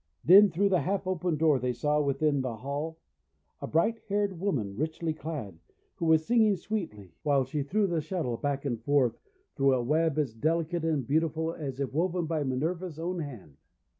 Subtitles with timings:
[0.23, 2.97] Then through the half open door they saw, within the hall,
[3.61, 5.59] a bright haired woman richly clad,
[5.97, 9.15] who was singing sweetly while she threw the shuttle back and forth
[9.55, 13.57] through a web as delicate and beautiful as if woven by Minerva's own hand.